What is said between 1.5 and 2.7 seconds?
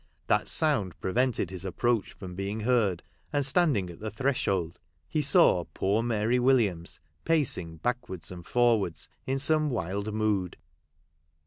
his approach from being